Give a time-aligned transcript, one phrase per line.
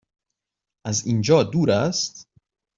[0.85, 2.25] از اینجا دور است؟